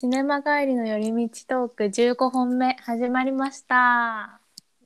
[0.00, 4.40] シネマ帰りの寄り道トーク15本目始まりました。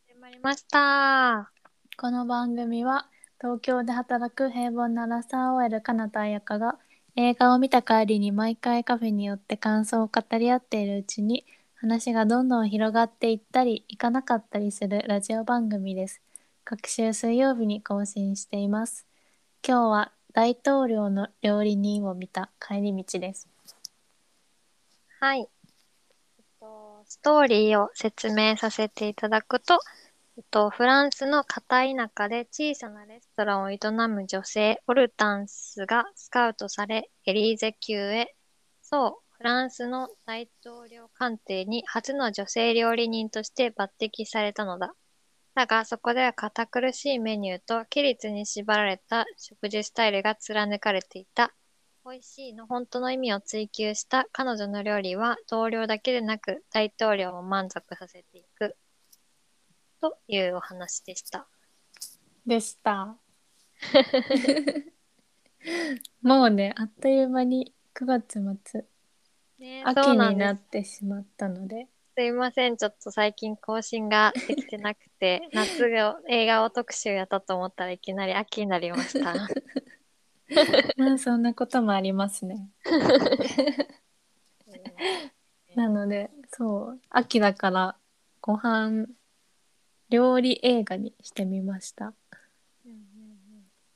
[0.07, 1.51] 始まりました。
[1.97, 3.09] この番組は
[3.41, 6.79] 東京で働く平凡なラサー OL かなた彩香が
[7.17, 16.21] 映画を見た帰りに毎回カフェに寄って感想を語り合っているうちに話がどんどん広がっていったりいかなかったりするラジオ番組です。
[16.65, 19.07] 各週水曜日に更新しています。
[19.67, 23.49] 今日は大統領の料理人を見た帰り道です。
[25.21, 25.49] はい。
[27.05, 29.81] ストーリーを説明させていただくと、
[30.37, 38.37] えっと、フランスの片田舎で小さなレストランを営む女性、オルタンスがスカウトされ、エリーゼ級へ、
[38.81, 44.95] そう、フランスの大統領官邸に初の女性料理人として抜擢されたのだ。
[45.57, 51.53] だが、そこでは堅苦しいメニューと規律に縛られた食事スタイルが貫かれていた。
[52.11, 58.77] 美味しいの本当の意味を追求した彼女の料理は同僚だけでなく大統領も満足させていく。
[60.01, 61.47] というお話でした。
[62.47, 63.15] でした。
[66.23, 68.87] もうね、あっという間に9月末、
[69.59, 72.79] ね秋になってしまったので、すいません。
[72.79, 79.35] ちょっと最近更新ができてなくて、 夏が映画を特集やったと思ったらいきなり秋になりました。
[80.97, 82.71] まあそんなこともありますね。
[85.77, 87.97] なので、そう、秋だから
[88.41, 89.07] ご飯、
[90.09, 92.15] 料理映画にしてみました。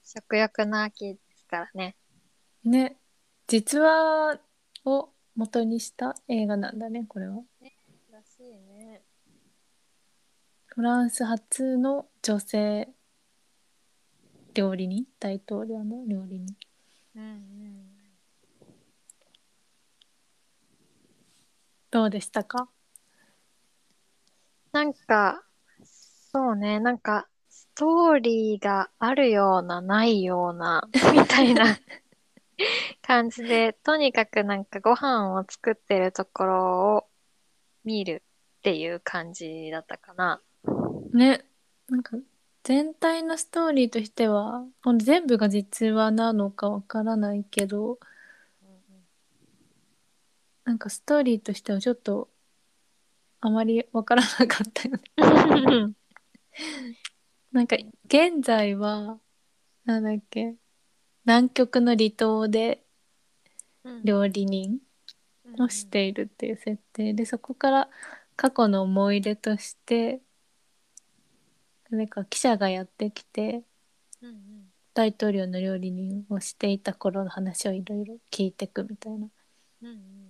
[0.05, 1.97] 食欲の秋ですからね。
[2.65, 2.99] ね、
[3.47, 4.39] 実話
[4.85, 7.43] を元にした映画なんだね、これは。
[8.11, 8.43] らしい
[8.75, 9.03] ね。
[10.67, 12.89] フランス初の女性
[14.55, 15.07] 料理人？
[15.19, 16.57] 大統領の料理人？
[17.17, 17.93] うんうん
[21.91, 22.71] どうでしたか？
[24.73, 25.43] なんか、
[25.85, 31.67] そうね、なんか、ストーリーがあるような、ないような、 みたいな
[33.03, 37.07] 感じで、とにかくなんかご飯を作ってるところを
[37.85, 38.23] 見る
[38.59, 40.41] っていう感じだったかな。
[41.13, 41.45] ね、
[41.89, 42.17] なんか
[42.65, 47.99] 全体のストーリーとしては、この全部が実話なのかわからないけど、
[50.65, 52.29] なんかストーリーとしてはちょっと
[53.41, 55.03] あまりわからなかったよね。
[57.51, 59.19] なんか現在は、
[59.85, 60.55] なんだっけ、
[61.25, 62.85] 南極の離島で
[64.05, 64.79] 料理人
[65.59, 67.91] をしているっていう設定で、そこから
[68.37, 70.21] 過去の思い出として、
[71.93, 73.63] 誰か記者がやってきて、
[74.23, 74.73] うんうん。
[74.95, 79.29] 大統領の料理人をしていた頃の話をいろいろ聞いてくみたいな。
[79.83, 80.23] うんうん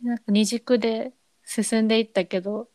[0.00, 1.12] でなんか二軸で
[1.44, 2.68] 進んでいったけど、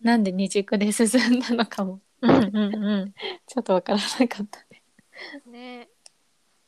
[0.00, 1.06] なんで二軸で進
[1.38, 2.00] んだのかも。
[2.20, 2.30] うん。
[2.30, 3.14] うんうんうん。
[3.46, 4.82] ちょっとわからなかったね。
[5.46, 5.88] ね。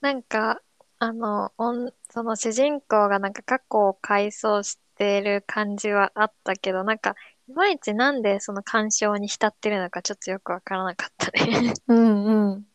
[0.00, 0.62] なんか、
[0.98, 7.14] あの、おんその主人公がなんか過去を回想してる感じはあったけど、なんか、
[7.48, 11.72] いまいちなんでその干渉に浸ってるのかちょっとよくわからなかったね。
[11.88, 12.66] うんうん。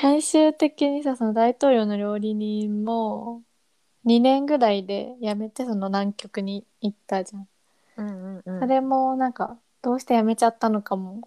[0.00, 3.42] 最終的にさ、その大統領の料理人も、
[4.04, 7.48] 2年ぐらいで辞めてその南極に行ったじゃん。
[7.96, 11.20] うんうんうんそれもなんか、どうして辞めちゃったのかも、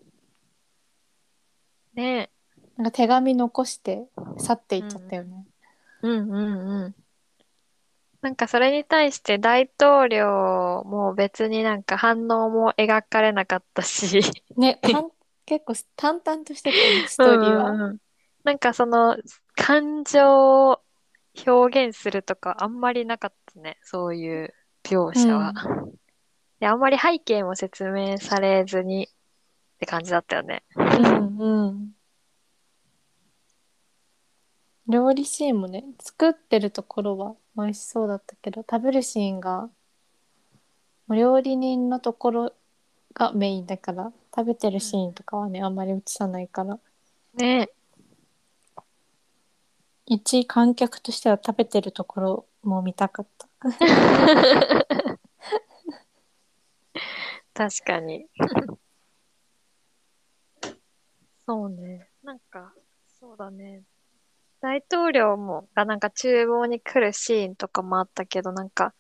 [1.94, 2.30] ね
[2.78, 5.46] なんか手紙残して去っていっちゃったよね。
[6.02, 6.96] うんうんうん。
[8.22, 14.22] なんかそれに対して大統領も別になんか反応も描かれなかったし、
[14.58, 15.10] ね、たん
[15.46, 17.72] 結構淡々としてたストーリーは。
[17.72, 17.98] うんうんうん
[18.44, 19.18] なんかその
[19.56, 20.82] 感情を
[21.46, 23.78] 表現するとかあんまりなかったね。
[23.84, 24.54] そういう
[24.84, 25.54] 描写は。
[26.60, 30.64] で、あんまり背景も説明されずにって感じだったよね。
[30.76, 31.92] うんうん。
[34.92, 39.70] 料理シーンもね、作ってるところは美味しそうだったけど、食べるシーンが、
[41.10, 42.54] 料理人のところ
[43.14, 46.78] がメインだから、食べてるシーンとかはね、あんまり映さないから、
[47.36, 47.70] ね
[50.06, 53.48] 一観客としては食べてるところも見たかった。
[57.54, 58.28] 確かに。
[61.48, 62.10] そうね。
[62.24, 62.74] なんか、
[63.20, 63.84] そうだね。
[64.62, 68.94] 大統領も、がなんか厨房に来るシーンとかもあったけど、なんか、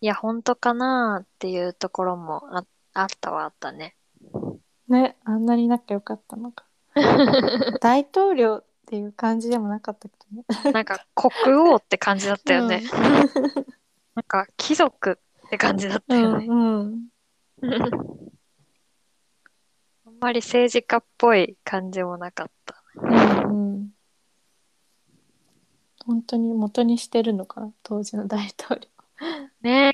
[0.00, 3.96] いや、本当かなーっていうところもああったはあったね。
[4.88, 6.66] ね、あんなになきゃよかったのか。
[7.80, 10.72] 大統領っていう感じでもなかったけどね。
[10.72, 12.82] なんか国王って感じだったよね。
[14.14, 16.46] なんか貴族って感じだったうよね。
[16.46, 16.54] んう
[16.84, 17.08] ん。
[20.06, 22.82] あんまり政治家っぽい感じもなかった。
[22.96, 23.95] うんうん。
[26.06, 28.80] 本当に元にしてるのかな当時の大統
[29.60, 29.92] ね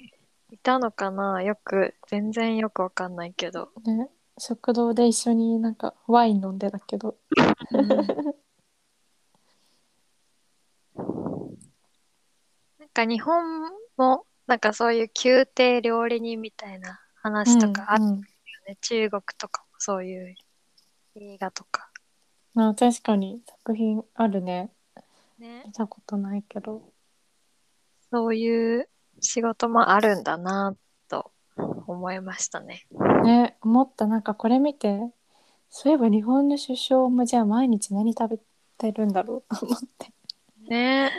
[0.53, 3.71] いたのかなよく、全然よくわかんないけど。
[3.87, 3.97] 領。
[3.97, 4.11] ね。
[4.39, 7.17] 食堂で一緒になんかワイン飲んでたけど。
[12.79, 18.21] なんか日本も、なんかそういう宮廷料理人みたいな話とかあるようんうん
[18.67, 18.77] ね。
[18.83, 20.35] 中国とかもそういう
[21.15, 21.91] 映画とか。
[22.53, 24.71] まあ確かに作品あるね。
[25.43, 25.65] ね。
[25.67, 26.83] 見たことないけど。
[28.11, 28.89] そういう
[29.21, 30.77] 仕事もあるんだな
[31.09, 32.87] と思いましたね。
[33.25, 35.01] ね、思ったなんかこれ見て、
[35.71, 38.39] そういえば日本の首相もじゃあ毎日何食べ
[38.79, 39.57] てるんだろう？
[39.57, 40.13] と 思って。
[40.69, 41.11] ね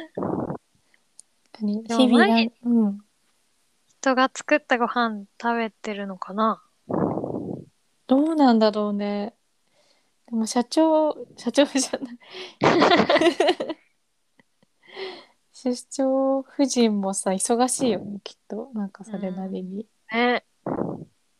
[1.59, 2.25] 日々
[2.63, 2.99] うん。
[4.01, 6.63] 人が作ったご飯食べてるのかな？
[8.07, 9.33] どうなんだろうね。
[10.27, 12.17] でも社長、社長じゃない。
[15.63, 18.69] 首相夫人もさ、忙しいよね、きっと。
[18.73, 19.87] なんかそれなりに。
[20.11, 20.43] ね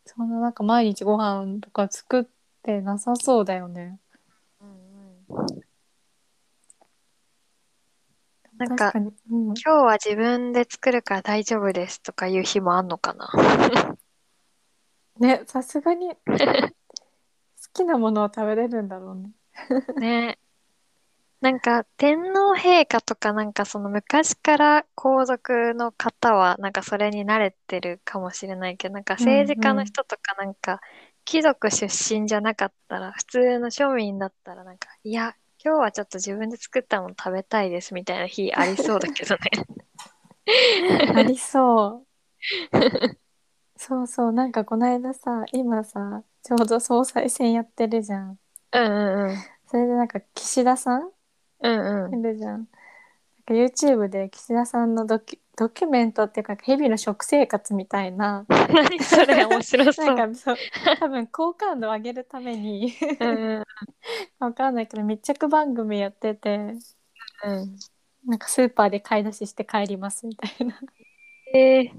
[0.06, 2.24] そんななんか毎日ご飯とか作っ
[2.62, 3.98] てなさそうだよね。
[8.56, 9.12] なんか確かに。
[9.30, 9.44] うん。
[9.48, 13.30] 今日は自分で作るから大丈夫ですとかいう日もあんのかな？
[15.20, 16.14] ね、さすがに好
[17.74, 19.32] きなものを食べれるんだろうね。
[20.00, 20.38] ね
[21.44, 30.80] なんか天皇陛下とかなんかその昔から皇族の方はなんかそれに慣れてるかもしれないけどなんか政治家の人とかなんか
[31.26, 39.40] 貴族出身じゃなかったら普通の庶民だったらなんかいや今日はちょっと自分で作ったもの食べたいですみたいな日ありそうだけどね。
[41.14, 42.06] ありそう。
[43.76, 48.38] そうそう、なんかこの間さ、今さ、ちょうど総裁選やってるじゃん。
[48.72, 49.36] うんうんうん。
[49.66, 51.13] それでなんか岸田さん
[51.64, 52.20] うんうん。
[52.20, 52.50] いるじゃん。
[52.50, 60.14] なんか YouTube で岸田さんのドキドキュメントっていうか日々の食生活みたいな 何それ面白そう。
[60.14, 60.56] なんかそう
[60.98, 63.64] 多分好感度を上げるためにうんうん
[64.38, 66.74] わかんないけど密着番組やってて
[67.44, 67.76] うん。
[68.26, 70.80] なんかスーパーで買い出しして帰りますみたいな
[71.54, 71.90] えー、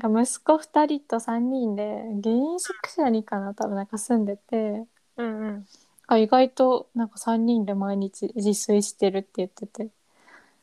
[0.00, 4.84] なんか息子2人と3人で議員宿舎にかな多分なんか住んでて
[5.16, 5.66] うんうん。
[6.08, 9.88] あ意外となんか3人で毎日自炊してるって言ってて。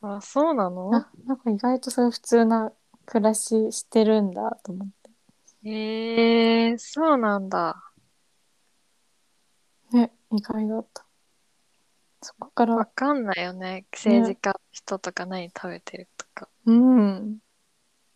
[0.02, 0.94] あ、そうなの？
[0.94, 2.72] あなんか意外とそういう普通な
[3.06, 5.70] 暮らししてるんだと思って。
[5.70, 7.82] えー、そうなんだ。
[9.92, 11.06] ね意外だった。
[12.22, 13.86] そこからわかんないよね。
[13.94, 16.50] 政治家の人とか何食べてるとか。
[16.66, 17.38] うん。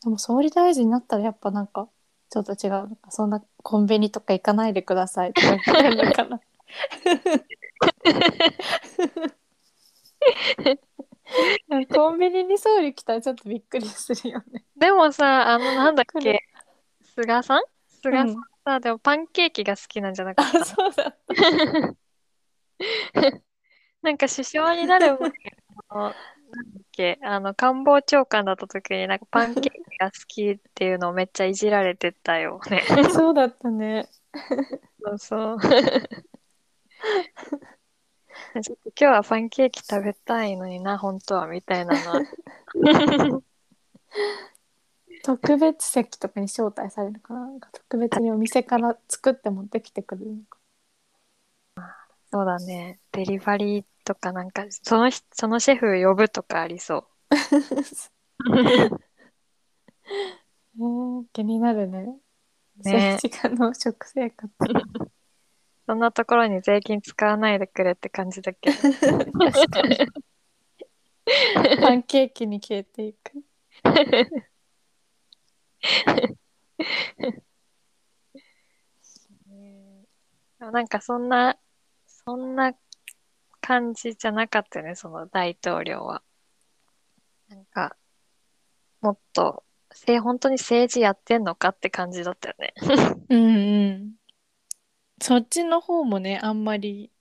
[0.02, 1.90] でも総理大臣になったらやっぱなんか
[2.32, 2.98] ちょっと違う。
[3.10, 6.42] そんなコンビニとか行かないでくださいとか言ってるのかな
[11.94, 14.66] コンビニに総理来たらちょっとびっくりするよね。
[14.76, 16.42] でもさ、あの、なんだっけ、
[17.16, 17.64] 菅さん？
[18.02, 21.16] 菅さんうんさ、でもパンケーキが好きなんじゃなかっあたそうだ。
[24.02, 25.32] なんか首相になる前
[25.92, 26.16] の
[26.52, 32.84] なんだっけ、あの、官房長官だった時になんかパンケーキが好きっていうのをめっちゃいじられてたよね。
[33.14, 34.08] そうだったね。
[35.04, 35.58] そうそう。
[38.62, 42.22] ちょっと今日はパンケーキ食べたいのにな、本当は、みたいなのは。
[45.24, 47.40] 特別席とかに招待されるのかな？
[47.42, 50.58] なんか特別にお店から作って持ってきてくれるのか。
[52.32, 53.00] そうだね。
[53.12, 57.08] デリバリーとかなんか、その人、そのシェフ呼ぶとかありそう。
[60.80, 62.06] えー、気になるね。
[62.86, 64.52] ね政治家の食生活。
[65.90, 68.70] そんなところに税金使わないでくれって感じだけ？
[68.70, 68.78] ど。
[68.78, 69.98] 確かに。
[71.82, 73.44] パンケーキに消えていく。
[80.60, 81.58] なんかそんな、
[82.06, 82.76] そんな
[83.60, 86.22] 感じじゃなかったよね、その大統領は。
[87.48, 87.98] なんか、
[89.02, 92.76] もっと、せ本当に政治やってんのかって感じだったよね。
[93.30, 93.50] うんう
[94.06, 94.19] ん。
[95.22, 97.12] そっちの方もね、あんまり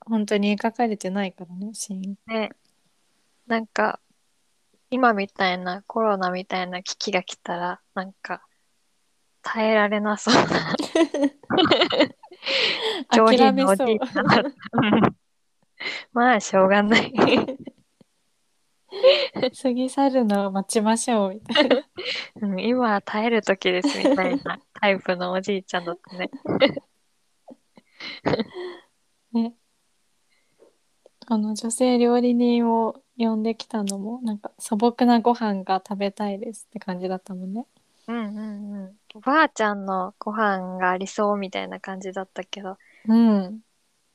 [0.00, 2.16] 本当に描かれてないからね、シーン。
[2.26, 2.50] ね。
[3.46, 4.00] なんか、
[4.90, 8.42] 今みたいなコロナみたいな危機が来たら、なんか、
[9.42, 10.74] 耐えられなそうな
[13.14, 14.50] 上品なおじいちゃんだった。
[16.12, 17.12] まあ、しょうがない。
[19.62, 21.82] 過ぎ去るのを待ちましょうみたいな。
[22.42, 26.30] うん、今は耐える時ですみたいなタイプのおじいちゃんだったね。
[29.32, 29.54] ね。
[31.26, 37.66] あの女性料理人を呼んできたのもなんか素朴なご飯が食べたいですって感じだったもんね。
[38.06, 38.96] うんうんうん。
[39.14, 43.60] おばあちゃんのご飯がありそうみたいな感じだったけど、うん。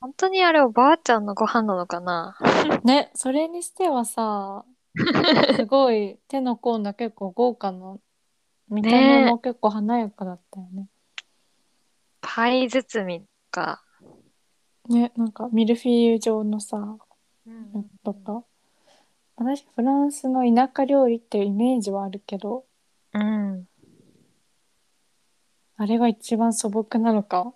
[0.00, 2.36] 本当にあれおばあちゃんのご飯なのかな？
[2.82, 4.64] ね、それにしてはさ、
[5.56, 7.96] すごい手の込んだ結構豪華な
[8.68, 10.88] 見た目も結構華やかだったよね。
[12.20, 13.24] パイ包み
[13.54, 13.84] か。
[14.88, 16.76] ね、なんかミルフィーユ状のさ、
[17.46, 18.42] うんとか。
[19.36, 22.64] 私フランスの田舎料理っていうイメージはあるけど、
[23.12, 23.66] うん。
[25.76, 27.52] あれが一番素朴なのか、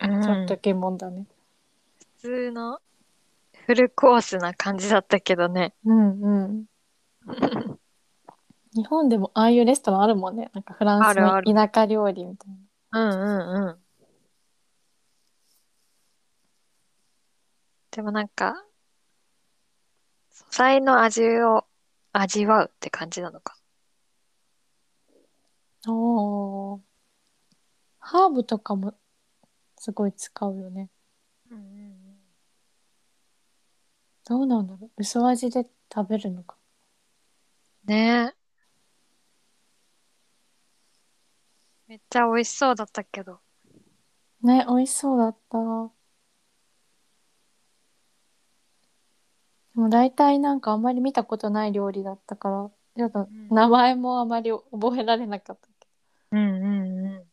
[0.00, 1.26] うんちょっと疑問だね。
[2.20, 2.78] 普通の
[3.66, 5.74] フルコースな感じだったけどね。
[5.84, 6.64] うんうん。
[8.74, 10.50] 日本でもああいうレストランあるもんね。
[10.54, 12.50] なんかフランスあるあの田舎料理みたい
[12.90, 13.12] な。
[13.12, 13.82] うんうんうん。
[17.92, 18.54] でもなんか、
[20.30, 21.66] 素材の味を
[22.12, 23.54] 味わうって感じなのか。
[25.86, 26.80] おー
[27.98, 28.94] ハーブとかも
[29.78, 30.88] すごい使うよね。
[31.50, 31.92] うんうん
[34.24, 36.56] どうなんだろう薄味で食べるのか。
[37.84, 38.42] ねえ。
[41.88, 43.40] めっちゃ美味しそうだったけど。
[44.42, 46.01] ね、美味しそうだった。
[49.82, 55.88] でも大体なんかあんまり見たことない料理だったから、ちょっとん名前もあまり覚えられなかったけ
[56.30, 57.24] うんうんうん。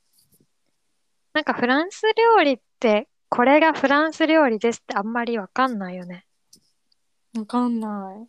[1.33, 6.25] なんかフランス料理って、これがフランス料理ですってあんまりわかんないよね。
[7.33, 7.41] ど。
[7.41, 8.27] わかんない。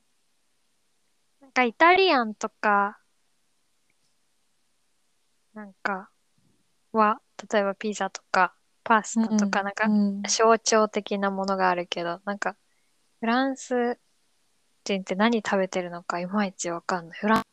[1.41, 3.01] なんかイタリアンとか、
[5.55, 6.11] なんか
[6.93, 12.57] は、例えばピザとかパスタとかなんかうん象徴的なものがあるけど、なんか
[13.21, 13.99] フランス
[14.91, 17.19] 人って何食べてるのかいまいちわかんない。
[17.19, 17.45] フランス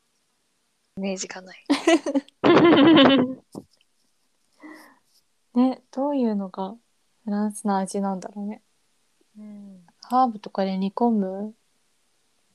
[0.98, 1.66] イメージがない。
[5.54, 6.76] ね、どういうのが
[7.24, 8.62] フランスの味なんだろうね。
[9.38, 11.54] うんハーブとかで煮込む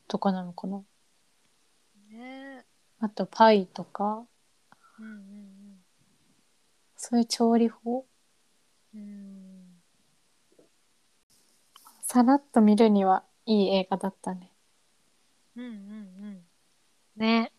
[0.09, 0.83] とかなのかな
[2.11, 2.65] ね
[2.99, 4.25] あとパイとか、
[4.99, 5.53] うんうん
[6.97, 8.07] そういう調理法
[8.95, 9.43] うんうん
[12.03, 14.52] さらっと見るにはいい映画だったね。
[15.57, 15.73] うんうんう
[16.31, 16.47] ん
[17.17, 17.53] ね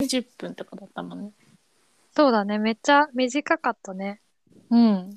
[0.00, 1.32] 20分とかだったもんね。
[2.12, 2.58] そうだね。
[2.58, 4.20] めっちゃ短かったね。
[4.70, 5.16] うん。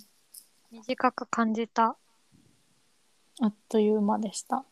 [0.71, 1.97] 短く感じた。
[3.41, 4.65] あっという間でした。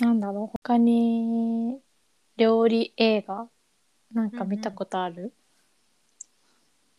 [0.00, 1.80] なんだろう他に
[2.36, 3.48] 料理映画
[4.12, 5.32] なんか見たことある、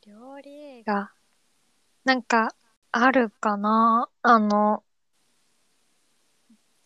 [0.05, 1.11] 料理映画。
[2.03, 2.55] なんか、
[2.91, 4.09] あるかな？
[4.23, 4.83] あの、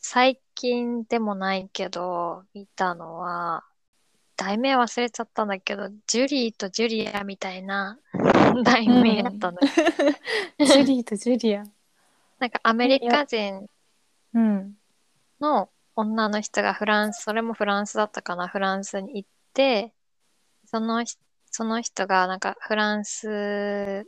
[0.01, 3.63] 最近でもないけど、見たのは、
[4.35, 7.99] 題名忘れちゃったんだけど、ジュリーとジュリアみたいな
[8.63, 9.59] 題名だったの。
[10.59, 11.63] ジュリーとジュリア。
[12.39, 13.67] なんかアメリカ人
[14.33, 14.75] うん。
[15.39, 19.93] の女の人がフランス、それもフランスだったかな、フランスに行って、
[20.65, 21.17] そのひ、
[21.51, 24.07] その人がなんかフランス、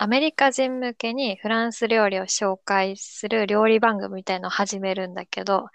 [0.00, 5.66] アメリカ人向けにフランス料理を紹介する料理番組みたいのを始めるんだけど、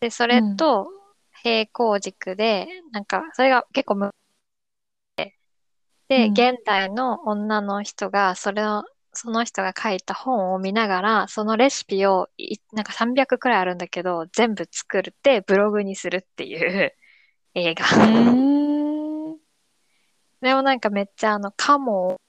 [0.00, 0.88] で、それと
[1.42, 4.10] 並行軸で、なんか、それが結構む、
[5.16, 6.32] で、うん。
[6.32, 16.92] 現代の女の人が、それを、その人が書いた本を見ながら、そのレシピをい、なんか300くらいあるんだけど、全部作ってブログにするっていう
[17.54, 17.86] 映画。
[20.42, 22.20] でもなんかめっちゃあの、カモ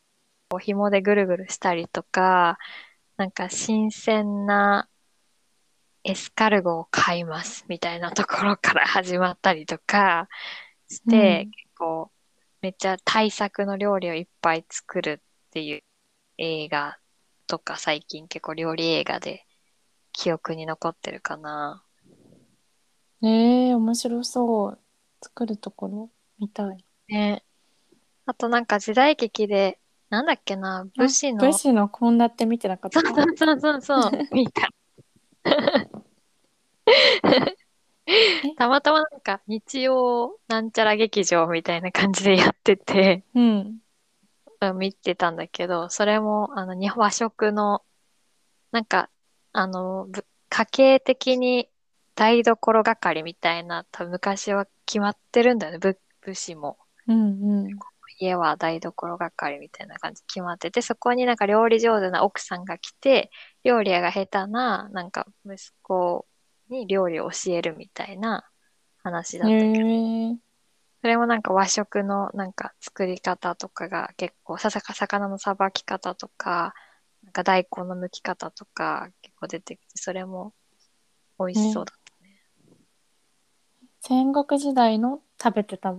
[0.51, 2.57] を紐でぐるぐるしたりとか、
[3.17, 4.89] なんか新鮮な
[6.03, 10.27] エスカルゴを買いますみたいなところから始まったりとか
[10.87, 12.11] して、うん結構
[12.61, 15.81] めっちゃ大作の料理をいっぱい作るっていう
[16.37, 16.97] 映画
[17.47, 19.45] とか最近結構料理映画で
[20.11, 21.85] 記憶に残ってるかな。
[23.21, 24.79] えー、面白そう。
[25.21, 26.83] 作るところ見たい。
[27.07, 27.43] ね。
[28.25, 29.79] あとなんか時代劇で、
[30.09, 32.99] なんだっけな、武士の武士の献立見てなかった？
[32.99, 33.37] そう。
[33.37, 34.69] そうそうそう 見た。
[38.57, 43.43] たまたまなんか日曜なんちゃら劇場みたいな感じでやってて、うん。
[44.61, 47.81] うん見てたんだけど、それも、あの、に和食の、
[48.71, 49.09] なんか、
[49.53, 51.69] あの、ぶ家計的に
[52.13, 56.77] 台所係みたいな、多分昔は決まってるんだよね、武武士も。
[57.07, 57.79] うんうん。
[58.19, 63.31] 家は台所係みたいな感じ決まってて、そこになんか料理上手な奥さんが来て、
[63.63, 66.27] 料理屋が下手な、なんか息子
[66.69, 68.49] に料理を教えるみたいな
[69.03, 69.89] 話だったけど、
[71.01, 76.73] それもなんか和食のなんか作り方とかが結構、ささか魚のさばき方とか、
[77.23, 80.53] なんか大根の剥き方とか結構出てきて、それも
[81.39, 82.41] 美味しそうだったね。
[84.01, 85.95] 戦国時代の食べてた。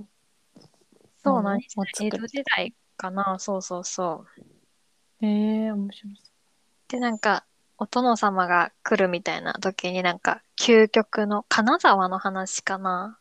[1.23, 4.25] そうなんを作る江戸時代かなそうそうそ
[5.21, 5.27] う。
[5.27, 6.31] へえ、面白そ
[6.89, 7.47] で、なんか、
[7.79, 13.19] お殿様が来るみたいな時になんか、究極の、金沢の話かな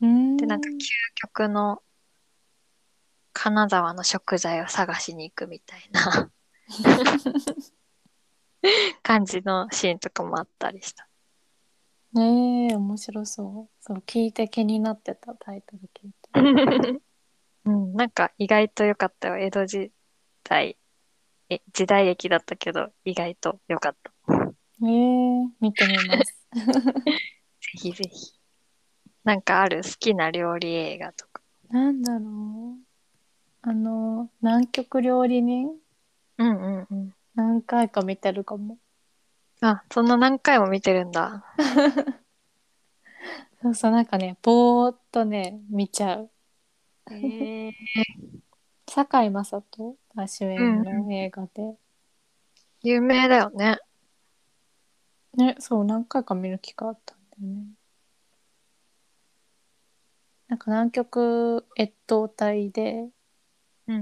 [0.00, 0.06] う。
[0.06, 0.36] うーん。
[0.36, 0.72] で、なんか、究
[1.16, 1.82] 極の、
[3.32, 6.30] 金沢の食材を探しに行くみたいな
[9.02, 11.08] 感じのシーンとかもあったりした。
[12.12, 13.74] ねえ、面白そう。
[13.80, 16.30] そう、聞いて気になってたタイトル聞いて。
[17.68, 19.36] うん、なんか意外と良かったよ。
[19.36, 19.92] 江戸時
[20.42, 20.78] 代、
[21.50, 24.10] え、時代劇だったけど、意外と良かった。
[24.82, 26.46] ええ、見てみます。
[26.54, 27.12] ぜ
[27.74, 28.32] ひぜひ。
[29.22, 29.82] なんかある？
[29.82, 31.42] 好きな料理映画とか。
[31.68, 32.78] なんだろう。
[33.60, 35.74] あの、南極料理人？
[36.38, 37.14] うんうんうん。
[37.34, 38.78] 何回か見てるかも。
[39.60, 41.44] あ、そんな何回も見てるんだ。
[43.60, 46.30] そうそう、なんかね、ぼーっとね、見ちゃう。
[47.16, 47.72] へえ。
[48.86, 49.96] 堺雅人？
[50.14, 51.76] が主演の映画で。
[52.82, 53.78] 有名だよね。
[55.34, 57.66] ね、そう、何回か見る機会あったんだよね。
[60.48, 63.08] なんか南極越冬隊で、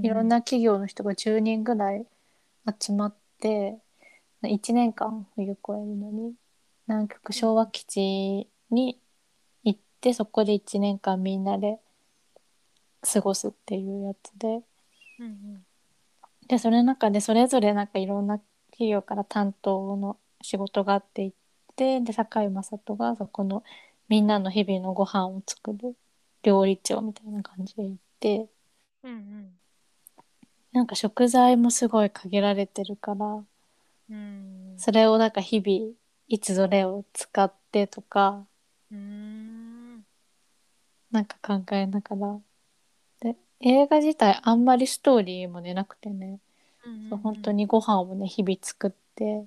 [0.01, 2.05] いろんな企業の人が10人ぐらい
[2.79, 3.77] 集まって、
[4.43, 6.33] 1年間冬越えるのに、
[6.87, 8.99] 南極昭和基地に
[9.63, 11.79] 行って、そこで1年間みんなで
[13.01, 14.61] 過ごすっていうやつで、
[15.19, 15.65] うんうん。
[16.47, 18.39] で、それの中でそれぞれなんかいろんな
[18.71, 21.37] 企業から担当の仕事があって行っ
[21.75, 23.63] て、で、堺雅人がそこの
[24.07, 25.95] みんなの日々のご飯を作る
[26.43, 28.49] 料理長みたいな感じで行って、
[29.03, 29.59] うんうん。
[30.71, 33.43] なんか食材もすごい限られてるから、
[34.09, 34.75] うん。
[34.77, 35.93] それをなんか日々
[36.27, 38.45] いつどれを使ってとか、
[38.91, 40.05] うん。
[41.11, 42.39] なんか考えながら。
[43.59, 46.39] で、映画自体あんまりストーリーもねなくてね、
[47.09, 47.57] そう本当に。
[47.57, 49.45] にご飯をね日々作って、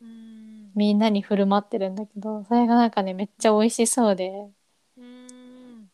[0.00, 0.72] うん。
[0.74, 4.50] みんなに振る舞ってるんだけど、それがなんかね、めっちゃ美味しそうで、
[4.96, 5.90] うん。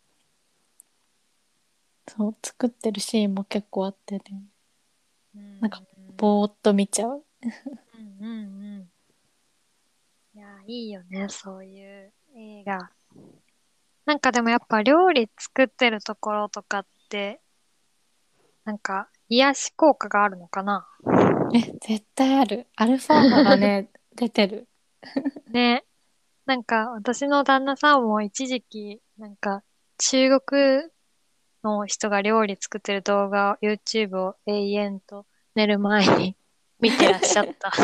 [2.09, 4.23] そう、作ってるシーンも結構あってね、
[5.61, 7.25] なんかうんぼーっと見ちゃう。
[7.95, 8.91] うんうんうん。
[10.35, 12.91] いや、いいよね、そういう映画。
[14.05, 17.41] なんかでもやっぱ料理作ってるところとかって、
[18.67, 20.89] なんか癒し効果があるのかな？
[21.55, 22.67] え、絶対ある。
[22.75, 24.67] アルファ波がね、 出てる。
[25.53, 25.85] ね。
[26.47, 29.63] なんか私の旦那さんも一時期、なんか
[29.99, 30.83] 中国
[31.63, 36.37] の人が料理作ってる動画、YouTube を永遠と寝る前に
[36.81, 37.71] 見てらっしゃった。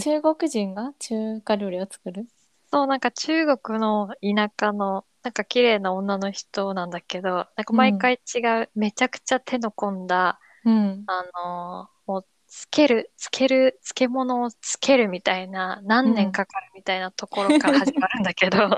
[0.00, 2.26] 中国人が中華料理を作る？
[2.70, 11.02] そう、なんか中国の田舎の、なんか綺麗な女の人なんだけど、なんか毎回違う、めちゃくちゃ手の込んだ、うん。
[11.08, 18.68] あのーもう、つける、つける、漬物をつけるみたいな、何年かかるみたいなところから始まるんだけど、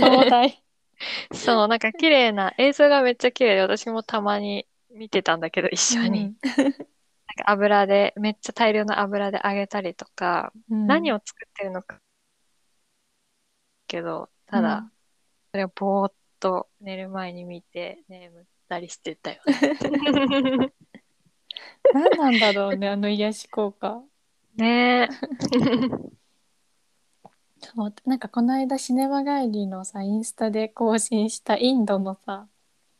[0.00, 0.64] 壮大。
[1.32, 6.22] そう、なんか綺麗な、映像がめっちゃ綺麗で、私もたまに見てたんだけど、一緒に。
[6.24, 6.80] なんか
[7.46, 12.00] 油で、めっちゃ大量の油で揚げたりとか、うん、何を作ってるのか、
[13.86, 14.92] けど、ただ、うん
[15.52, 19.78] それをぼーっと寝る前に見て眠ったりしてたよね。
[21.92, 24.02] 何なんだろうね、あの癒し効果。
[24.56, 25.08] ねえ。
[27.62, 32.48] そうなんかこの間シネマ帰りのさ、インスタで更新したインドのさ、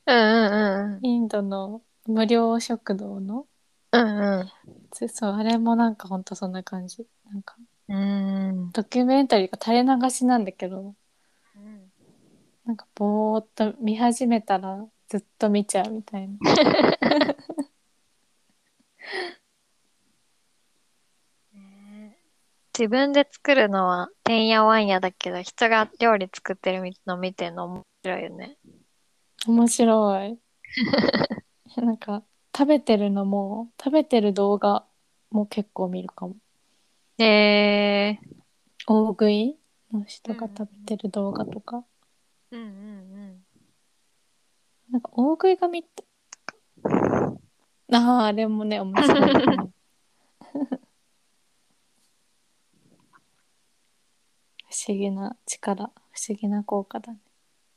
[0.06, 1.06] うんうんうん。
[1.06, 3.46] インドの無料食堂の
[3.92, 4.46] うんや
[4.90, 7.06] つそう、あれもなんかほんとそんな感じ。
[7.24, 7.56] なんか、
[7.88, 8.48] うん。
[8.48, 8.72] うん。
[8.72, 10.94] ドキュメンタリーが垂れ流しなんだけど、
[12.70, 16.36] なんかぼーっと見始めたらずっと見ちゃうみたいな。
[22.72, 28.56] 自分で作るのはてんやわんやだけど、人が料理作ってるの見てるの面白いよね。
[29.48, 30.38] 面白い。
[31.76, 32.22] なんか
[32.56, 34.86] 食べてるのも食べてる動画
[35.32, 36.36] も結構見るかも
[37.18, 38.26] えー、
[38.86, 39.58] 大食い
[39.92, 41.84] の人が食べてる動画とか、
[42.52, 43.44] うんうん
[44.90, 46.04] なんか大食いが見た
[47.92, 49.70] あーあれもね面白い、ね、
[54.70, 55.90] 不思議な力。
[56.12, 57.18] 不思議な効果だね。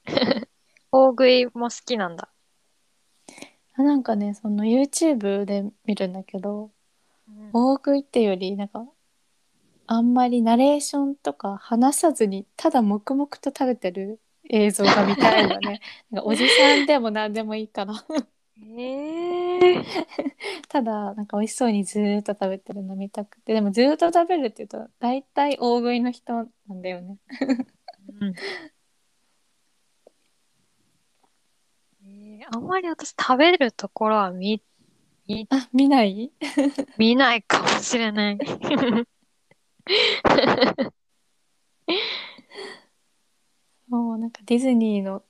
[0.92, 2.30] 大食いも好きなんだ。
[3.76, 6.70] あなんかねその YouTube で見るんだけど
[7.28, 7.50] うん。
[7.52, 8.88] 大食いっていうよりなんか
[9.88, 15.80] あんまりナレーションとか話さずにただ黙々と食べてる映像が見たいのね。
[16.12, 17.94] なんかおじさんでも何でもいいから
[18.58, 19.84] えー、
[20.70, 23.54] ただなんか美味しそうにずーっと食べてるの見たくて。
[23.54, 26.44] でもずーっと食べるって言うと大体大食いの人な
[26.76, 27.18] んだよね。
[28.22, 28.36] うん。
[32.06, 34.62] えーあんまり私食べるところは見、
[35.50, 36.32] あ見ない？
[36.98, 38.38] 見ないかもしれない。
[43.94, 45.22] もうなんかディズニーの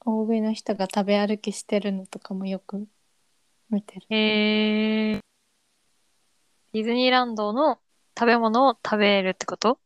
[0.00, 2.84] 大食いの人が食べ歩きしてるのとかもよく
[3.70, 4.06] 見てる。
[4.10, 5.20] えー、
[6.72, 7.78] ディズニーランドの
[8.18, 9.78] 食べ物を食べるってこと？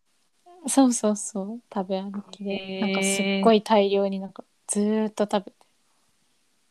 [0.66, 1.60] そうそうそう。
[1.72, 2.80] 食べ歩きで、へー。
[2.80, 5.56] なんかすっごい大量になんかずーっと食べて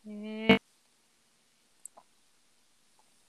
[0.08, 0.58] え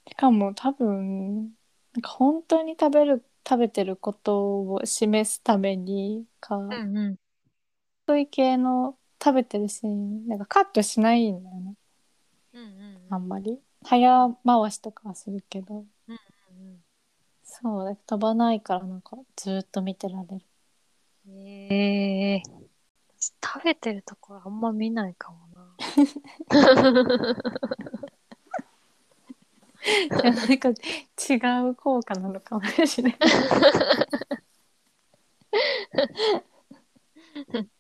[0.09, 1.51] しかも多分
[1.93, 7.17] なんか本当に食べる食べてることを示すためにか、うんうん。
[8.19, 11.75] いう系の食べてるシーンなんかカットしないんだよね。
[12.55, 12.71] うんうん
[13.11, 13.59] あんまり。
[13.83, 15.85] 早回しとかはするけど。
[16.09, 16.19] うん
[17.43, 20.45] そうだ飛ばないからなんかずーっと見てられる。
[21.29, 21.47] うん。
[21.47, 22.43] え
[23.43, 25.75] 食べてるところあんま見ないかもな。
[29.83, 30.73] い やなんか違
[31.69, 33.19] う効果なのかもしれない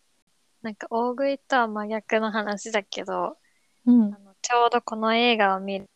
[0.63, 3.39] なんか大食いとは真逆の話だけど、
[3.87, 4.15] うん。
[4.15, 5.87] あのちょうどこの映画を見る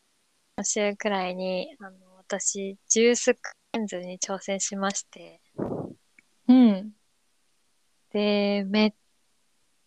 [0.63, 3.41] 週くらいに、あの私、ジュースク
[3.75, 5.41] レンズに挑戦しまして、
[6.49, 6.93] うん。
[8.11, 8.95] で、めっ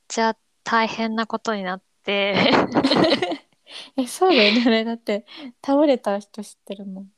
[0.07, 2.35] ちゃ大変なことになって、
[3.97, 4.63] えそうだよね。
[4.65, 5.25] あれだって
[5.65, 7.11] 倒れた人知ってるもん。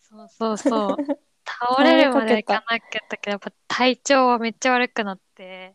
[0.00, 1.18] そうそうそう。
[1.44, 5.74] 倒れるまではいかなかったけど、やっぱ体調はめっちゃ悪くなって、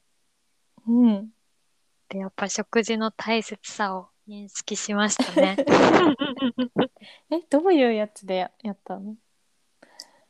[0.88, 1.30] うん。
[2.10, 5.58] で、やっぱ食事の大切さを認識しましたね。
[7.30, 9.16] えどういうやつでややったの？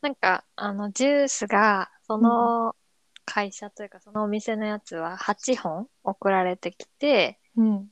[0.01, 2.75] なんか、あの、ジュースが、その
[3.25, 7.87] 会社というか、そのお店のやつは8本送られてきて、うん。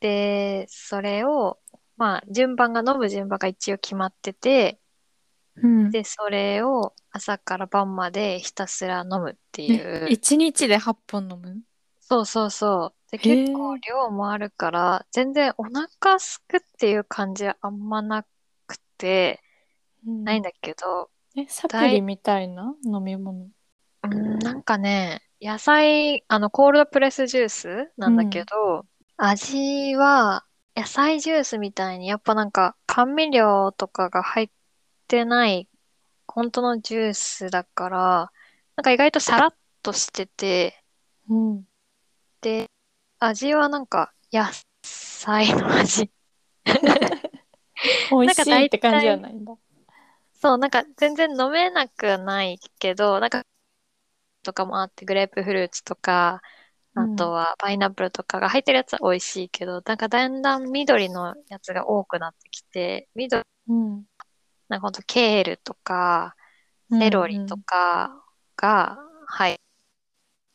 [0.00, 1.58] で、それを、
[1.96, 4.80] まあ、順番が、飲む順番が一応決まってて、
[5.56, 5.90] うん。
[5.90, 10.08] で、それを朝から晩までひたすら飲むっていう。
[10.10, 11.60] 一日で8本飲む？
[12.06, 13.10] そうそうそう。
[13.10, 18.26] で、結構量もあるから、全然お腹すくっていう感じはあんまな
[18.66, 19.40] くて、
[20.06, 22.74] ないんだけど、えサプリみたいな？
[22.84, 23.48] 飲み物。
[24.02, 28.84] うん、なんかね、野菜、あの、コールドプレスジュースなんだけど、
[29.16, 30.44] 味は
[30.76, 34.50] 野菜ジュースみたいに、やっぱなんか甘味料とかが入っ
[35.08, 35.68] てない、
[36.26, 38.32] 本当のジュースだから、
[38.76, 40.84] なんか意外とサラッとしてて、
[41.30, 41.64] うん
[42.44, 42.70] で、
[43.20, 44.44] 味はなんか野
[44.82, 46.10] 菜の味。
[48.10, 49.54] 美味しいって感じじゃないんだ。
[50.34, 53.44] そう、なんか全然飲めなくないけど、なんか、
[54.42, 56.42] とかもあって、グレープフルーツとか、
[56.94, 64.04] あとはパイナップルとかが入ってるやつは美味しいけど、なんかだんだん緑のやつが多くなってきて、緑、うん
[64.68, 66.36] なんかほんとケールとか、
[66.90, 68.22] セロリとか
[68.56, 69.56] が入っ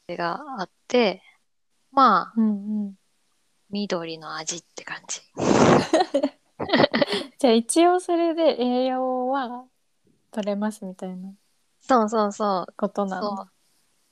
[0.06, 1.24] てがあって、
[1.92, 2.96] まあ、うんうん
[3.72, 5.22] 緑の味って感じ。
[7.38, 9.68] じゃあ一応それで栄養は
[10.32, 11.32] 取れますみたいな
[11.82, 12.74] そうそうそう。
[12.76, 13.52] ことなんそうだ。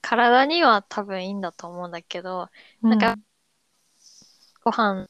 [0.00, 2.48] 体には多分いいんだと思うんだけど、
[2.82, 3.16] なんか
[4.64, 5.08] ご飯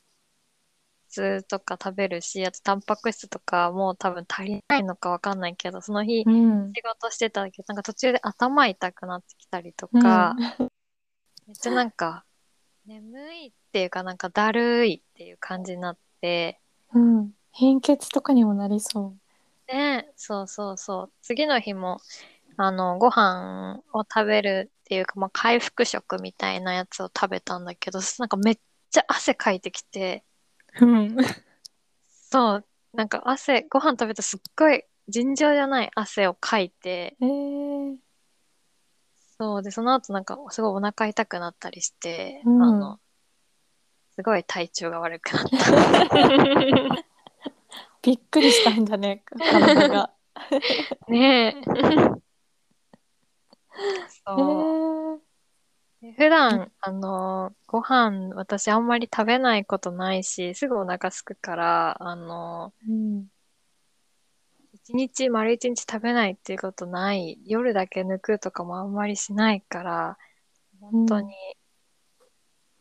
[1.09, 10.35] 質とか食べるし、あとタンパク質とかもう多分足りないのかわかんないけど、その日うん、仕事してたけど、なんか途中で頭痛くなってきたりとか、
[11.46, 12.24] めっちゃなんか
[12.88, 16.59] 眠いっていうかなんかだるいっていう感じになって、
[16.94, 19.14] うん、うん、貧血とかにもなりそ
[19.70, 21.12] ね、そうそうそう。
[21.20, 22.01] 次の日も、
[22.57, 28.59] あの、ご飯を食べるっていうか、まあ、回復食みたいなやつを食べたんだけど、なんかめっ
[28.90, 30.24] ちゃ汗かいてきて、
[30.81, 30.87] う。
[30.87, 31.16] うん、
[32.09, 37.96] そう、なんか汗、ご飯食べたらすっごい尋常じゃない汗をかいて、えー、
[39.40, 42.98] そうで、その後なんかすごいお腹痛くなったりして、うんあの、
[44.11, 45.48] すごい体調が悪くなった。
[48.03, 50.12] びっくりしたんだね体が。
[51.09, 51.48] ねえ。
[51.48, 51.55] え
[54.27, 55.22] そう。
[56.05, 63.27] ー、で普段、あの、ご飯、私あんまり食べないことないし、すぐお腹すくから、あの、うん、
[64.88, 70.18] 一日、丸一日食べないっていうことない、夜だけ抜くとかもあんまりしないから、
[70.81, 71.35] 本当に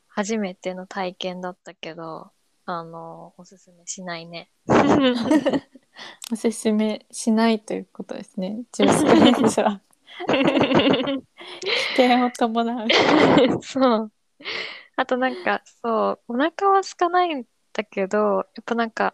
[0.07, 2.31] 初めての体験だったけど、
[2.65, 4.49] あの、おすすめしないね。
[6.31, 8.61] おすすめしないということですね。
[8.71, 9.81] ジュースクレンジは
[10.31, 12.87] 危険を伴う。
[13.63, 14.11] そう。
[14.95, 19.13] あとなんか、そう、お腹は空かないんだけど、やっぱなんか、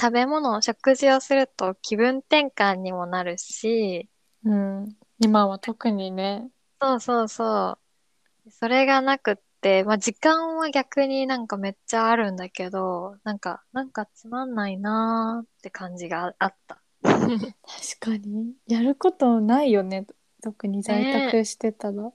[0.00, 4.08] 食べ物、食事をすると気分転換にもなるし、
[4.44, 6.48] うん、今は特にね。
[6.80, 7.78] そうそうそ
[8.46, 8.50] う。
[8.50, 16.80] それがなくって、まあ時間は逆になんかめっちゃあるんだけど、なんか、なんかつまんないなーって感じがあった。
[17.02, 17.48] 確
[18.00, 18.54] かに。
[18.68, 20.06] やることないよね。
[20.42, 22.12] 特に在宅してたら、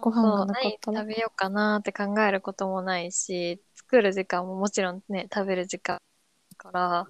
[0.00, 1.00] ご飯がなかったら。
[1.00, 6.00] 食べようかなって考えることもないし、作る時間ももちろんね、食べる時間だ
[6.58, 7.06] から、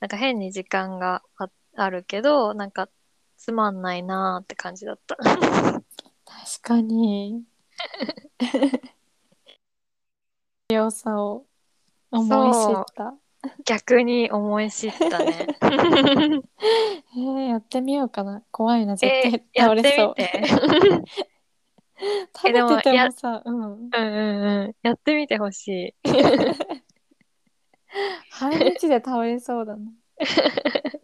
[0.00, 2.88] なんか変に時間がああるけど、なんか
[3.36, 5.16] つまんないなーって感じだった。
[5.16, 5.82] 確
[6.62, 7.44] かに
[10.70, 11.44] 良さを
[12.10, 13.14] 思い知った
[13.64, 15.46] 逆に思い知ったね。
[17.14, 20.42] えー、やってみようかな怖いな絶え対倒れそう、みて。
[22.34, 24.74] 食べててもさうんうんうんうん。
[24.82, 26.08] やってみてほしい。
[28.30, 29.92] 半日で倒れそうだな。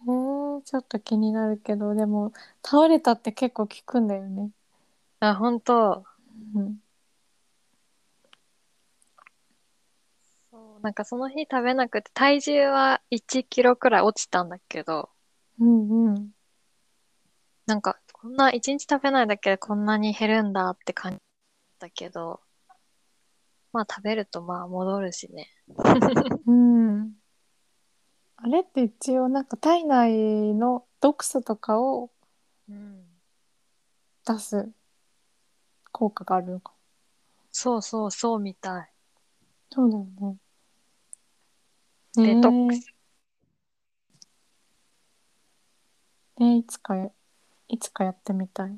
[0.00, 2.32] えー、ちょっと気になるけどでも
[2.64, 4.50] 倒れたって結構効くんだよね。
[5.20, 6.04] あ、本当。
[6.54, 6.78] うん。
[10.50, 15.10] そうなんかその日食べなくて、体重は1キロくらい落ちたんだけど、
[15.58, 16.30] うんうん。
[17.66, 21.18] なんか、こんな、1日食べないだけでこんなに減るんだって感じ
[21.80, 22.40] だけど、
[23.78, 25.46] まあ食べるとまあ戻るしね。
[26.46, 27.12] うん。
[28.36, 32.10] あれって一応なんか体内の毒素とかを
[32.68, 33.04] うん。
[34.26, 34.68] 出す
[35.92, 36.72] 効果があるのか。
[37.52, 38.90] そうそうそうみたい。
[39.70, 40.38] そうだよね。
[42.16, 42.92] デトックス。
[46.40, 47.10] えー、えーいつかや、
[47.68, 48.76] いつかやってみたい。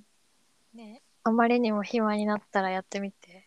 [0.74, 1.02] ね。
[1.24, 3.39] あまりにも暇になったらやってみて。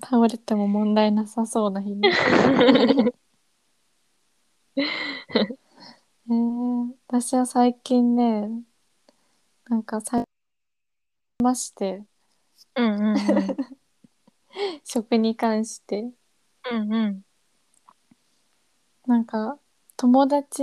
[0.00, 2.08] 倒れても問題なさそうな日に。
[6.30, 8.48] えー、私は最近ね、
[9.68, 10.24] なんかさ
[11.42, 12.04] まして、
[12.76, 13.16] うんうんうん。
[14.84, 16.10] 食に関して、
[16.70, 17.22] うんうん。
[19.06, 19.58] なんか
[19.96, 20.62] 友達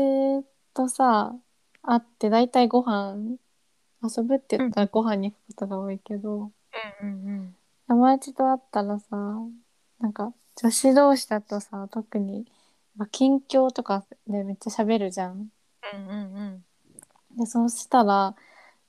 [0.74, 1.36] とさ
[1.82, 3.38] 会って大体ご飯
[4.04, 6.52] 遊ぶって言ったらご飯に行くことが多いけど、
[7.02, 7.56] うんうん
[7.88, 9.16] 友達と会ったらさ
[10.00, 12.46] なんか女子同士だとさ特に
[12.96, 15.34] まあ近況とかでめっちゃ喋るじゃん。
[15.34, 15.50] うん。
[15.88, 16.66] うんうん
[17.34, 17.38] うん。
[17.38, 18.36] でそうしたら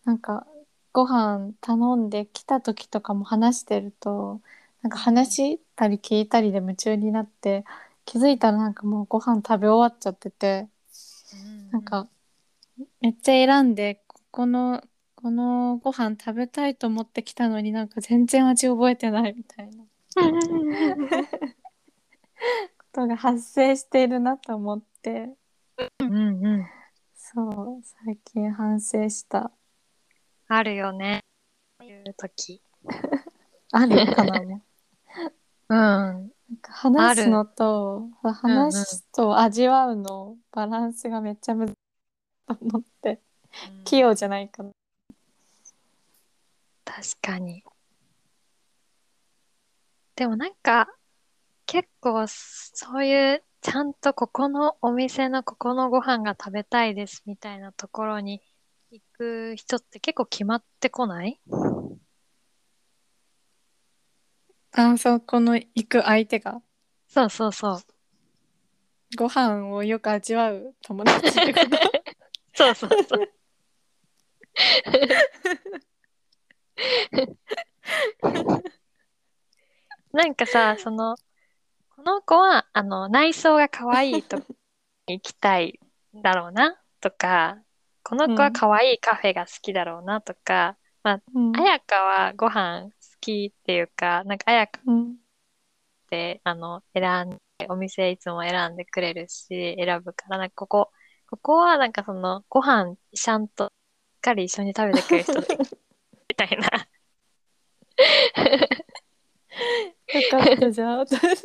[0.04, 0.46] なんか
[0.92, 4.40] ご飯頼んで来た時とかも話してると
[4.82, 7.64] なんか話したり聞いたりで夢中になって
[8.04, 10.68] 気づいたらなんかもうご飯食べ終わっちゃってて。
[11.70, 12.08] なんか
[13.00, 14.82] めっちゃ選んでここの
[15.26, 19.82] このご飯食べたいと思ってきたのになんか全然味覚えてないみたいな。
[19.82, 19.88] こ
[22.92, 25.30] とが発生しているなと思って。
[25.98, 26.46] うんうん。
[26.46, 26.66] うん。
[27.16, 29.50] そう最近反省した。
[30.46, 31.24] あるよね。
[31.82, 32.62] いう時。
[33.72, 34.40] あるかな。
[34.42, 34.62] も
[35.70, 35.76] ううん。
[35.76, 36.30] なん
[36.62, 41.74] か話すのと話すと味わうのバランスがめっちゃ難しい
[42.46, 43.20] と思って。
[43.84, 44.70] 器用じゃないかな。
[44.70, 44.85] 確
[47.20, 47.62] かに。
[50.14, 50.88] でもなんか、
[51.66, 58.40] 結構そういう、ちゃんとここのお店のここのご飯が食べたいですみたいなところに
[58.92, 61.40] 行く人って結構決まってこない？
[64.72, 66.62] あそこの行く相手が？
[67.08, 67.80] そうそうそう。
[69.16, 71.76] ご飯をよく味わう友達ってこと？
[72.54, 73.32] そうそうそう。
[80.12, 81.16] なんかさ、その、
[81.94, 84.42] この子は、あの、内装が可愛いと
[85.08, 85.78] 行きたい
[86.16, 87.58] んだろうな、とか、
[88.02, 91.52] この子は可愛いカフェが好きだろうな、とか、まあ、うん。
[91.52, 95.12] 彩香はご飯好きっていうか、なんか彩香うん。
[95.12, 95.16] っ
[96.08, 100.92] て、あの、選んで、お店いつも選んでくれるし、選ぶから、なんかここ、
[101.28, 103.70] ここはなんかその、ご飯ちゃんと、し
[104.16, 105.40] っかり一緒に食べてくれる人
[106.36, 106.88] たいな。
[110.14, 111.42] よかったじゃあ私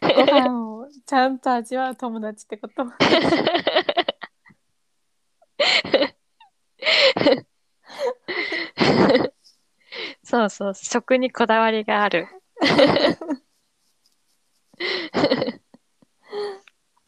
[0.00, 2.84] ご飯をちゃんと味わう友達ってこと
[10.24, 12.26] そうそう、食にこだわりがある。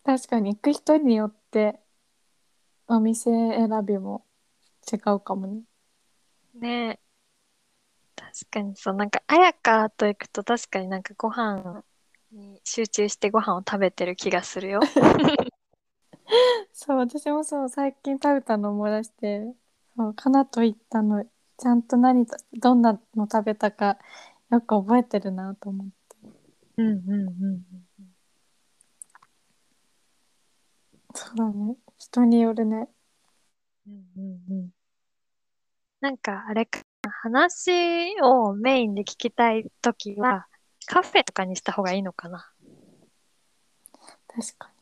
[0.05, 1.81] 確かに行く人によって
[2.87, 4.27] お店選びも
[4.93, 5.63] 違うかもね
[6.55, 7.04] ねえ。
[8.37, 11.85] 確かにそう、なんか、彩香と行くと確かになんかご飯
[12.33, 14.81] に集中してご飯を食べてる気がするよ。
[16.73, 19.55] そう私もそう最近食べたの思い出して
[19.97, 23.99] そうかなと言ったのちゃんと何とどんなの食べたか
[24.51, 25.93] よく覚えてるなと思って
[26.79, 27.63] うんうんうん。
[31.15, 32.89] そうだね人によるね
[33.87, 34.71] うんうんうん。
[36.01, 40.47] なんか、あれか、話をメインで聞きたいときは、
[40.87, 42.51] カフェとかにした方がいいのかな？
[44.29, 44.75] 確かに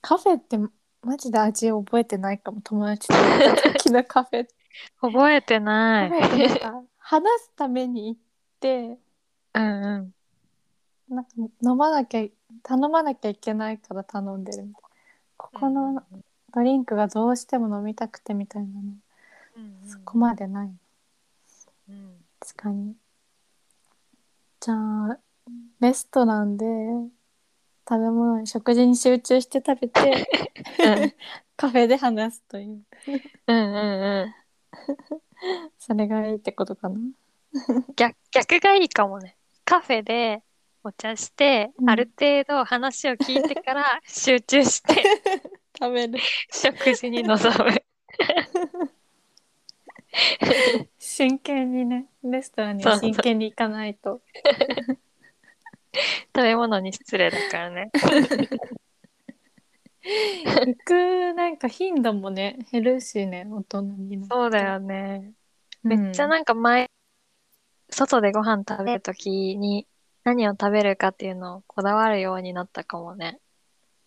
[0.00, 0.58] カフェって
[1.02, 4.46] マジで味覚えてないかも友達と行った時のカフェ
[5.00, 6.22] 覚えてなカい。
[6.22, 8.20] フェってなんか話すために行っ
[8.60, 8.98] て
[9.54, 10.14] うんうん。
[11.14, 11.30] なんか
[11.62, 12.26] 飲まなきゃ
[12.62, 14.88] 頼まなきゃいけないから頼んでるみたいな
[15.36, 16.02] ここの
[16.54, 18.94] ドリンクがどうしても飲みたくてみたいなの
[19.56, 19.88] うんうん。
[19.88, 20.70] そこまでない。
[21.88, 22.24] うん。
[22.40, 22.94] 確かに。
[24.60, 25.18] じゃあ
[25.80, 26.64] レストランで
[27.88, 30.26] 食べ物に食事に集中して食べて
[31.56, 32.82] カフェで話すという。
[33.46, 33.76] うんうん
[34.22, 34.34] うん。
[35.78, 36.98] それがいいってことかな？
[37.96, 39.36] 逆、逆がいいかもね。
[39.64, 40.42] カフェで
[40.82, 41.90] お茶して、うん。
[41.90, 45.02] ある程度話を聞いてから集中して
[45.78, 46.18] 食べる。
[46.50, 47.84] 食事に臨む。
[50.98, 54.20] 真剣にねレストランに真剣に行かないと
[56.34, 57.90] 食べ物に失礼だからね。
[60.04, 65.22] 行くなんか頻度もね減るしね大人になってそうだよね。
[65.26, 65.34] うん
[65.84, 66.90] めっちゃなんか前、
[67.90, 69.86] 外でご飯食べるときに
[70.24, 73.38] 何を食べるかっていうのをこだわるようになったかもね。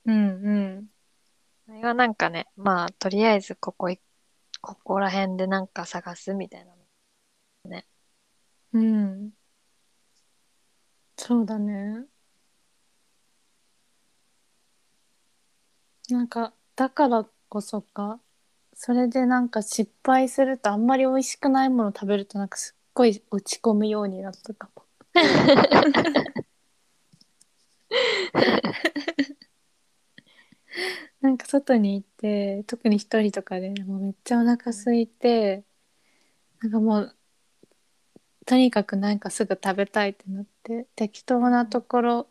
[0.06, 0.88] うんうん
[1.68, 4.00] それはなんかね、まあ、とりあえずここい、
[4.76, 6.72] ここら辺でなんか探すみたいな。
[8.74, 9.34] うん。
[11.18, 12.08] そうだね。
[16.10, 18.20] なんかだからこそか
[18.74, 24.84] それでなんか失敗するとあんまり美味しくないもの食べるとなんかすっごい落ち込むようになったかも
[31.22, 35.64] なんか外に行って特に一人とかでもうめっちゃお腹空いて、
[36.62, 37.16] なんかもう
[38.46, 42.28] とにかくなんかすぐ食べたいってなって適当なところ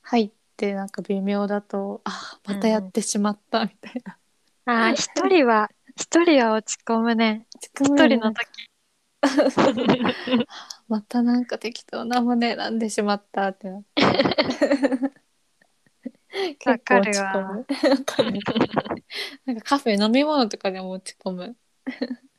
[0.00, 4.18] 入ってなんか微妙だとあまたやってしまったみたいな。
[4.64, 7.46] ああ、一人は、一人は落ち込むね。
[7.60, 8.46] 一人の時。
[10.88, 14.02] またなんか適当なもの選んでしまったってなって。
[16.66, 17.58] わかるわむ。
[17.58, 17.64] わ
[18.04, 18.32] かる
[19.44, 21.56] なんかカフェ飲み物とかでも落ち込む。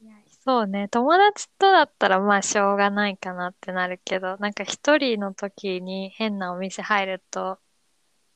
[0.00, 0.88] いやそうね。
[0.88, 7.58] 友達とだったらまあしょうがないかなってなるけど、なんか一人の時に変なお店入ると、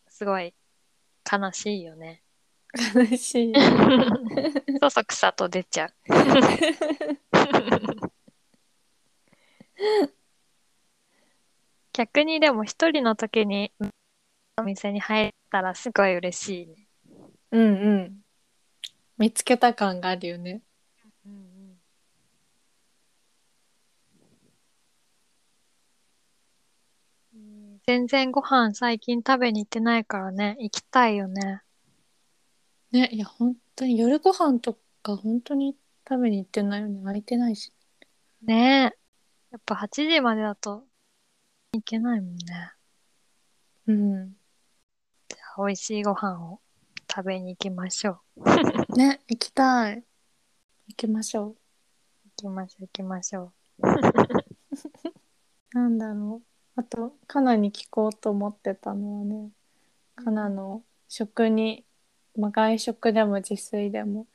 [0.09, 0.55] すごい
[1.31, 2.23] 悲しいよね。
[2.95, 3.55] 悲しい。
[4.81, 5.93] そそくさと出ちゃう。
[11.93, 13.73] 逆にでも一人の時に
[14.57, 16.89] お店に入ったらすごい嬉しいね。
[17.53, 18.21] うんうん。
[19.19, 20.63] 見つけた感があるよね。
[27.87, 31.63] 全然ご飯最近食べに行ってないからね、行きたいよね。
[32.93, 35.77] ね、いや本当に夜ご飯とか本当に
[36.09, 37.01] 食べに行ってないよね。
[37.03, 37.73] 空いてないし。
[38.43, 38.99] ねえ。
[39.51, 40.85] やっぱ8時までだと
[41.73, 42.73] 行けないもんね。
[43.87, 44.33] うん。
[45.29, 46.61] じゃあ美味しいご飯を
[47.09, 48.43] 食べに行きましょう。
[48.99, 50.05] ね、行きたい。
[50.89, 51.57] 行きましょう。
[52.25, 53.53] 行きましょう行きましょ
[55.73, 59.51] なんだろうあとカナに聞こうと思ってたのはね
[60.19, 60.25] う。
[60.25, 61.85] カナの食に、
[62.37, 64.27] まあ、外食でも自炊でも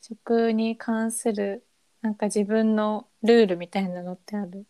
[0.00, 1.66] 食に関する
[2.02, 4.66] なんか自分のルールみたいなのってある？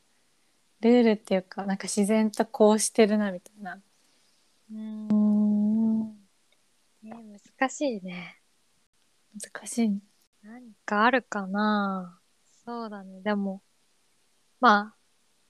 [0.84, 3.80] ルールっていうかなんか自然とこうしてるなみたいな
[4.70, 6.08] うーん。
[7.02, 8.40] ね難しいね。
[9.34, 9.98] 難しいね
[10.42, 12.20] 何かあるかな
[12.64, 13.20] そうだね。
[13.22, 13.62] でも、
[14.60, 14.96] まあ、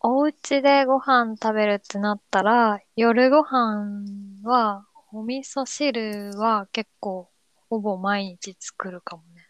[0.01, 4.05] お家でご飯食べるってなったら、夜ご飯
[4.43, 7.31] は、お味噌汁は結構、
[7.69, 9.47] ほぼ毎日作るかもね。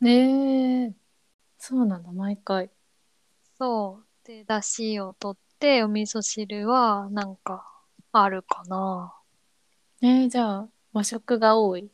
[0.00, 0.94] ねえ
[1.58, 2.70] そうなんだ毎回
[3.58, 4.07] そう。
[4.28, 7.66] で、出汁を取って、お味噌汁は、なんか、
[8.12, 9.14] あるかな。
[10.02, 11.90] えー、じゃあ和食が多い？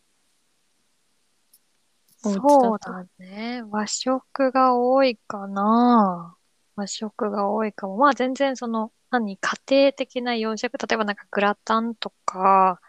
[2.17, 3.63] そうだね。
[3.71, 6.37] 和食が多いかな。
[6.75, 7.99] 和食が多いかも。
[7.99, 12.81] まあ全然その、何、家庭的な洋食、例えばなんかグラタンとか、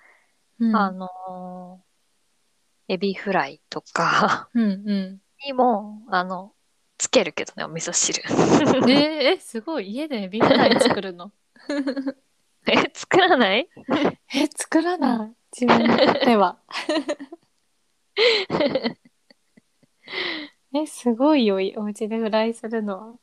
[0.58, 1.86] うんあのー
[2.88, 6.55] エビフライとかうんうにも、あの、
[6.98, 8.22] つけるけどね、お味噌汁。
[8.24, 8.26] ん
[8.90, 9.90] えー、えすごい。
[9.90, 11.32] 家でエビフライ作るの。
[12.68, 13.70] え、作らない？
[14.34, 15.36] え作らない。
[15.60, 16.58] 自分では。
[20.74, 23.20] えすごいよお家でフライするのは。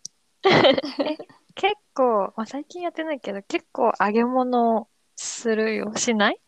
[1.54, 5.92] 結構、まあ、最近やってないけど、結構揚げ物するよ。
[5.96, 6.40] しない？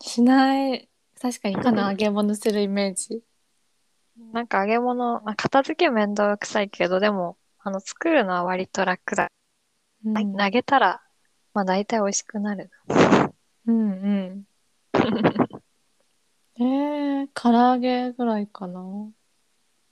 [0.00, 0.88] しない。
[1.20, 3.22] 確かにかな揚げ物するイメージ
[4.32, 9.28] なんか揚げ物、まあ、片付けめんどくさいけど、でも、あの、作るのは割と楽だ。
[10.04, 11.02] うん投げたら、
[11.52, 12.70] まあ大体美味しくなる。
[13.66, 14.44] うんうん
[16.58, 19.12] えー、唐揚げぐらいかなうん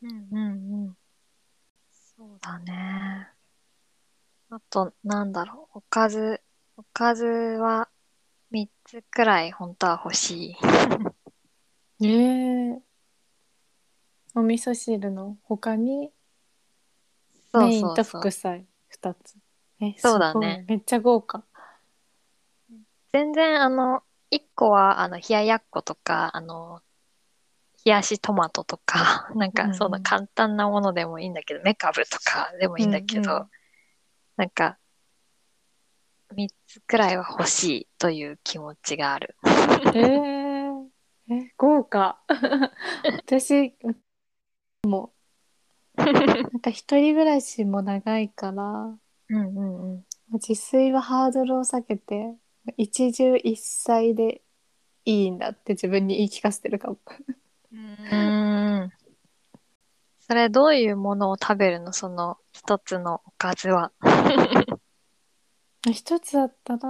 [0.03, 0.97] うんうん。
[1.91, 3.29] そうだね。
[4.51, 5.79] あと、なんだろう。
[5.79, 6.41] おかず、
[6.77, 7.89] おかずは
[8.51, 10.57] 3つくらい本当は欲しい。
[12.01, 12.81] えー、
[14.35, 16.11] お味噌汁の他に
[17.53, 19.37] そうメインとそうそう副菜2つ。
[19.81, 20.65] えそうだね。
[20.65, 20.77] すごい。
[20.77, 21.45] めっちゃ豪華。
[23.13, 26.83] 全然あの、1個はあの、冷ややっことか、あの、
[27.85, 29.73] 冷やしトマトとか、 なんうんうん。
[29.73, 33.51] かそんな簡単なものでもいいんだけど、メカブとかでもいいんだけど、うんうん。
[34.37, 34.79] なんか、
[36.35, 39.37] 3つくらいは欲しいという気持ちがある。
[39.95, 40.89] えー、
[41.31, 42.19] え豪華。
[43.05, 43.77] 私
[44.87, 45.13] も
[45.97, 50.05] なんか一人暮らしも長いからうんうんうん。
[50.33, 52.35] 自炊はハードルを下げて
[52.77, 54.43] 一汁一菜で
[55.05, 56.99] いいんだって自分に言い聞かせてるかも
[57.73, 58.93] うーん。
[60.27, 61.93] それどういうものを食べるの？
[61.93, 63.93] その一つのおかずは。
[65.93, 66.89] 一つだったら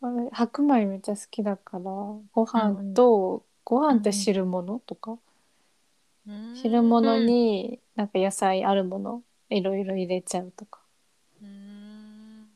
[0.00, 1.84] あれ白米めっちゃ好きだから
[2.32, 5.18] ご飯と、ご飯って汁物とか、
[6.54, 10.80] 汁物になんか野菜あるものいろいろ入れちゃうとか
[11.40, 12.48] うーん。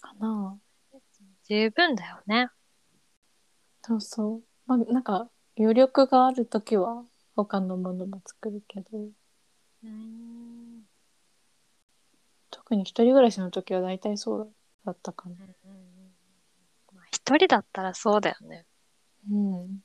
[0.00, 0.58] かな
[1.44, 2.48] 十分だよね。
[3.82, 5.28] そうそうまあなんか
[5.58, 7.04] 余力がある時は
[7.34, 10.82] 他のものも作るけどうーん。
[12.50, 14.52] 特に一人暮らしの時は大体そう
[14.84, 15.36] だったかな
[16.94, 18.66] まあ一人だったらそうだよね。
[19.30, 19.80] うん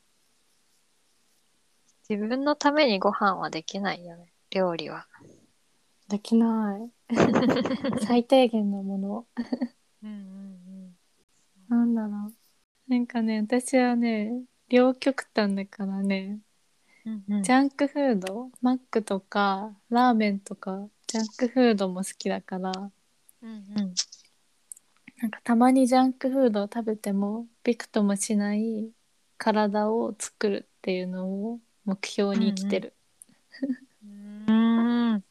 [2.08, 4.32] 自分のためにご飯はできないよね。
[4.52, 5.08] 料理は。
[6.08, 6.92] できない
[8.06, 9.28] 最低限のもの
[10.04, 10.96] うんうん
[11.68, 12.34] なんだろう
[12.88, 16.40] なんかね私はね両極端だからね
[17.06, 17.24] うん。
[17.28, 18.52] うんジャンクフード？
[18.62, 22.72] マックとかラーメンとかジャンクフードも好きだから
[23.42, 23.94] うんうん。
[25.18, 28.92] なんかたまにジャンクフードを食べてもびくともしない
[29.38, 32.94] 体を作るっていうのを目標に生きてる、
[34.04, 35.24] うーん。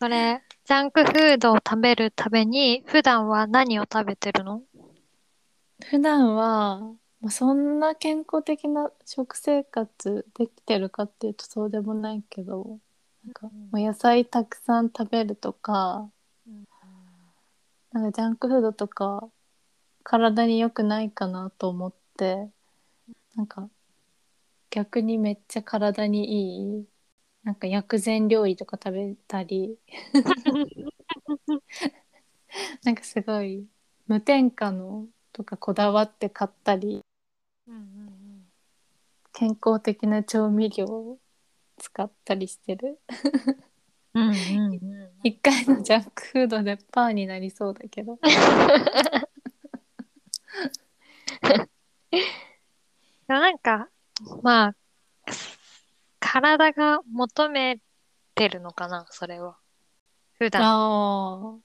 [0.00, 4.62] それ、ジャンクフードを食べるために、普段は何を食べてるの？
[5.84, 6.80] 普段は
[7.20, 12.78] まあそんな健康的な食生活できてるかっていうとそうでもないけど
[13.24, 16.10] なんかうんまあ野菜たくさん食べるとか
[17.92, 19.28] なんかジャンクフードとか
[20.02, 22.48] 体に良くないかなと思って
[23.34, 23.68] なんか
[24.76, 26.86] 逆にめっちゃ体にいい
[27.44, 29.78] なんか薬膳料理とか食べたり
[32.84, 33.66] なんかすごい
[34.06, 37.00] 無添加のとかこだわって買ったり
[37.66, 38.46] うんうん
[39.32, 41.18] 健康的な調味料を
[41.78, 43.00] 使ったりしてる
[44.12, 44.34] うんうん
[44.74, 45.10] うん。
[45.24, 48.18] 一回のジャンクフードでパーになりそうだけど。
[53.26, 53.88] なんか、
[54.42, 54.76] まあ、
[56.20, 57.80] 体が求め
[58.34, 59.56] てるのかな、それは。
[60.38, 60.62] 普段。
[60.62, 61.58] ああ。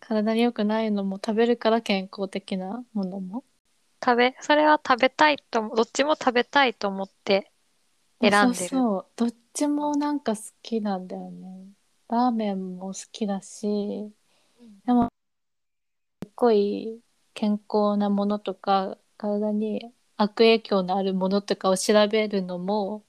[0.00, 3.44] 体に良くないのも食べるから健康的なものも？
[4.02, 7.50] 食べ、それは食べたいと、どっちも食べたいと思って
[8.20, 8.44] 選んでる。
[8.44, 9.06] そうそう。
[9.16, 11.66] どっちもなんか好きなんだよね。
[12.08, 13.66] ラーメンも好きだし、
[14.86, 15.08] でも、
[16.22, 17.00] すっごい
[17.34, 23.04] 健康なものとか、体に悪影響のあるものとかを調べるのも、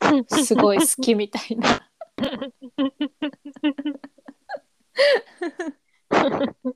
[0.44, 1.90] すごい好きみたいな。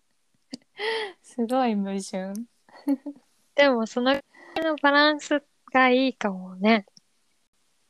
[1.22, 2.34] すごい矛盾。
[3.54, 4.20] でも、その
[4.56, 6.84] のバランスがいいかもね。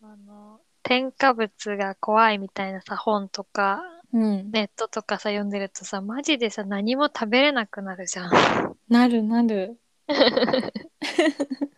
[0.01, 3.83] あの、添加物が怖いみたいなさ、本とか、
[4.13, 4.53] うん。
[4.53, 8.31] ネットとかさ、読んでるとさ、マジでさ、何も食べれなくなるじゃん。
[8.89, 9.81] なるなる。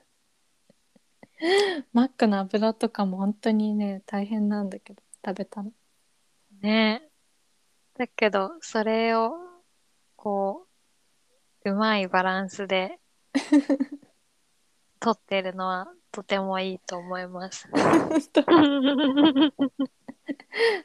[1.93, 5.71] マックの油とかも本当にね、大変なんだけど、食べたら。
[6.61, 7.03] ね
[7.95, 9.35] だけど、それを、
[10.17, 10.67] こ
[11.65, 12.99] う、うまいバランスで、
[15.01, 17.69] 取ってるのはとてもいいと思います。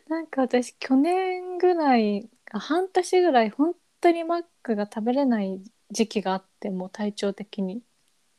[0.08, 7.82] なんか私去年ぐらい半年ぐらい本当にマックが食べれない時期があってもう体調的に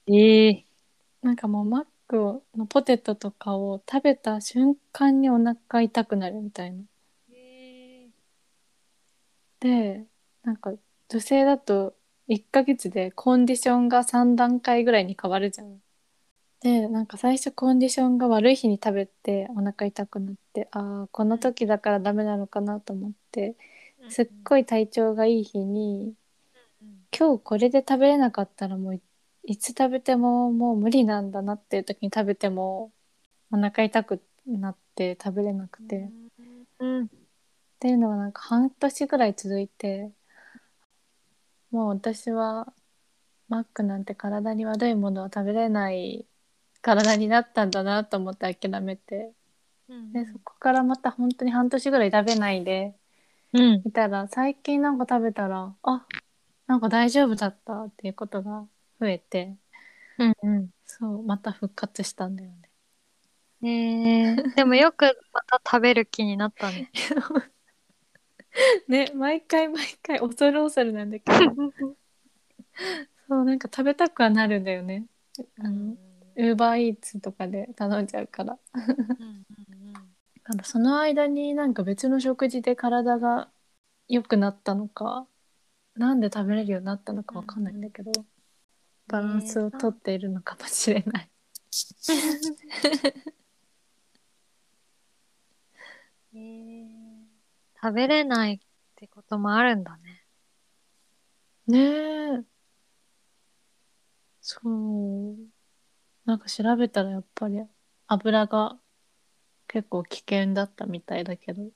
[0.06, 0.64] ええ
[1.22, 6.84] なんかもうマックのポテトとかを食べた瞬間にお腹痛くなるみたいな。
[9.60, 10.04] で
[10.42, 10.72] なんか
[11.08, 11.94] 女性だと
[12.28, 15.80] 1ヶ月でコンディションが3段階ぐらいに変わるじゃん。
[16.60, 23.56] でなんか最初コンディションが悪い日に食べてお腹痛くなってああこの時だからダメなのかなと思って
[24.08, 26.14] すっごい体調がいい日に
[27.16, 29.00] 今日これで食べれなかったらもう
[29.46, 32.92] いいつ食べてももう無理なんだなっていう時に食べても
[33.50, 36.10] お腹痛くなって食べれなくて、っ
[36.80, 37.08] うん。
[37.78, 40.10] ていうのがなんか半年ぐらい続いて
[41.70, 42.72] もう私は
[43.48, 46.26] マックなんて体に悪いものを食べれない
[46.82, 49.32] 体になったんだなと思って諦めて
[50.12, 52.94] でそこからまた本当に半年ぐらい食べないで
[53.52, 53.82] うん。
[53.84, 56.06] いたら最近なんか食べたらあ
[56.66, 58.66] なんか大丈夫だったっていうことが
[59.00, 59.56] 増えて
[60.18, 60.34] うん。
[60.42, 60.70] うん。
[60.84, 62.56] そうまた復活したんだよね。
[63.62, 66.90] ええでもよくまた食べる気になったね。
[68.88, 71.38] ね毎回毎回恐る恐るなんだけど
[73.28, 75.06] そうなんか食べたくはなるんだよね。
[75.58, 75.96] あの
[76.36, 78.58] ウーバーイーツとかで頼んじゃうから。
[80.44, 83.50] ただその間になんか別の食事で体が
[84.08, 85.26] 良くなったのか
[85.96, 88.12] なんで食べれるようになったのかわかんないんだけど、
[89.08, 91.30] バランスをとっているのかもしれない。
[96.34, 96.86] えー
[97.82, 98.58] 食べれないっ
[98.96, 100.24] てこともあるんだね。
[101.68, 101.78] ね
[102.40, 102.44] え。
[104.40, 105.36] そう。
[106.24, 107.62] なんか調べたらやっぱり
[108.08, 108.76] 油が
[109.68, 111.70] 結構危険だったみたいだけど。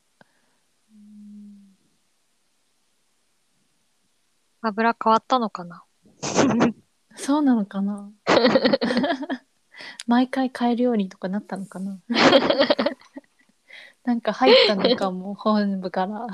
[4.62, 5.84] 油変わったのかな？
[7.20, 8.10] そうなのかな？
[10.06, 12.00] 毎回買えるようにとかなったのかな？
[14.04, 16.26] なんか入ったのかも本部から。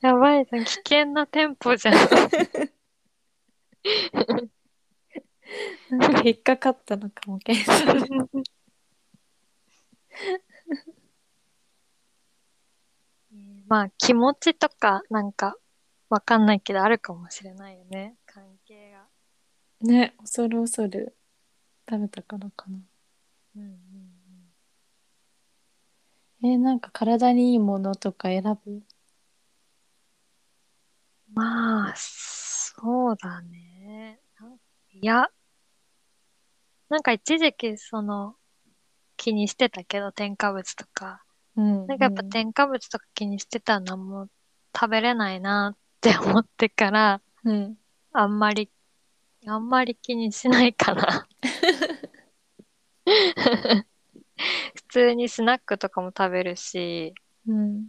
[0.00, 1.94] やばいじゃん、危険な店舗じゃん。
[5.90, 8.08] なんか引っかかったのかも検索で
[13.66, 15.56] まあ、気持ちとか、なんか、
[16.14, 18.16] わかんないけど、あるかもしれないよね。
[18.24, 19.04] 関係が。
[19.80, 21.16] ね恐る恐る
[21.90, 22.78] 食べたからかな。
[23.56, 23.78] うんうん
[26.42, 28.82] えーなんか体にいいものとか選ぶ？
[31.32, 34.20] まあ、そうだね。
[34.92, 35.26] いや、
[36.88, 38.36] なんか一時期、その、
[39.16, 41.24] 気にしてたけど、添加物とか。
[41.56, 44.28] うんなんかやっぱ添加物とか気にしてたのも
[44.74, 47.78] 食べれないなって思ってから、うん。
[48.12, 48.70] あんまり、
[49.46, 51.26] あんまり気にしないかな。
[54.74, 57.14] 普通にスナックとかも食べるし、
[57.48, 57.88] うん。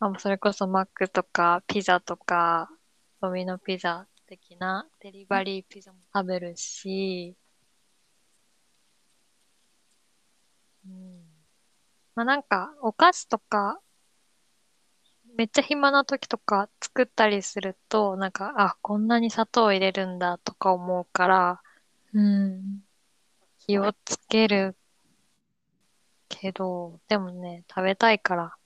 [0.00, 2.68] あそれこそマックとかピザとか、
[3.20, 7.36] ドミノピザ的なデリバリーピザも食べるし、
[10.84, 11.20] うん、
[12.14, 13.80] まあなんか、お菓子とか、
[15.36, 21.62] めっちゃ暇な時とか作ったりすると、なんか、あ、こんなに砂糖入れるんだとか思うから、
[22.12, 22.80] うん。
[23.58, 24.76] 気をつける
[26.28, 28.56] けど、でもね、食べたいから、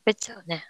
[0.00, 0.64] 食べちゃうね。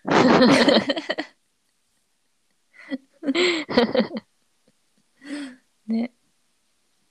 [5.87, 6.13] ね。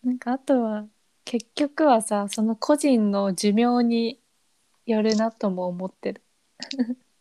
[0.03, 0.87] なんかあとは
[1.25, 4.21] 結局はさその個人の寿命に
[4.85, 6.23] よるなとも思ってる。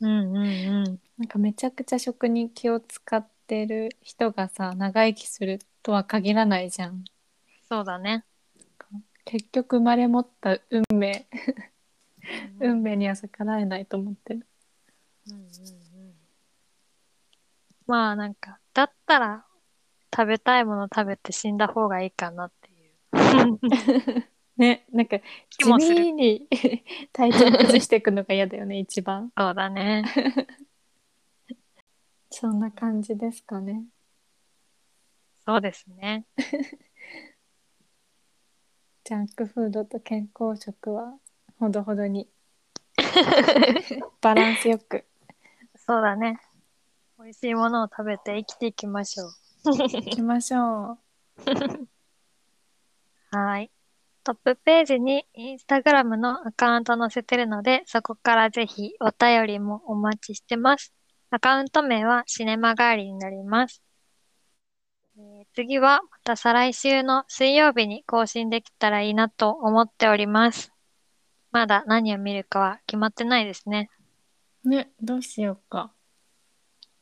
[0.01, 0.41] うんうんう
[0.83, 1.01] ん。
[1.19, 7.05] なんかめちゃくちゃ食に気を使ってる人がさ長生きするとは限らないじゃん。
[7.69, 8.25] そうだね。
[9.25, 11.27] 結局生まれ持った運命
[12.61, 14.47] 運命には逆らえないと思ってる。
[15.29, 15.47] うんうんうん
[17.87, 19.47] まあなんか、だったら
[20.15, 24.27] 食べたいもの食べて死んだ方がいいかなっていう
[24.57, 25.19] ねなんか
[25.51, 26.01] 地気もする。
[26.01, 26.47] 味に
[27.13, 29.33] 体調崩していくのが嫌だよね一番。
[29.37, 30.05] そうだね。
[32.31, 33.85] そんな感じですかね。
[35.45, 36.27] そうですね。
[39.05, 41.17] ジャンクフードと健康食は
[41.61, 42.29] ほどほどに
[44.21, 45.05] バランスよく
[45.77, 46.41] そうだね。
[47.19, 49.31] 美味しいものを食べて生きていきましょう。
[49.99, 50.99] いきましょ
[53.31, 53.71] はい。
[54.27, 60.93] トップページにインスタグラムのアカウント載せてるので、そこからぜひお便りもお待ちしてます。
[61.31, 63.85] アカウント名はシネマガーリになります。
[65.17, 70.73] えー次はまた再来週の水曜日に更新できたらいいなと思っております。
[71.53, 73.91] まだ何を見るかは決まってないですね。
[74.65, 74.71] う。
[74.71, 75.93] ねどうしようか。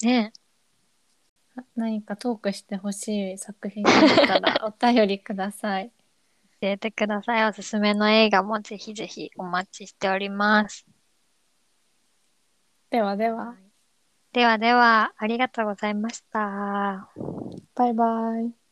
[0.02, 0.34] ね
[1.74, 4.60] 何かトークしてほしい作品があったら
[4.92, 5.90] お便りください。
[6.64, 7.48] え教えてください。
[7.48, 10.86] おすすめの映画もぜひぜひお待ちしております。
[12.90, 13.56] ではでは、
[14.32, 17.08] ではでは、ありがとうございました。
[17.74, 18.63] バイバイ。